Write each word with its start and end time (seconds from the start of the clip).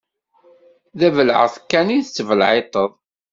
D 0.99 1.01
abelεeṭ 1.07 1.55
kan 1.69 1.87
i 1.97 1.99
tettbelεiṭed. 2.05 2.91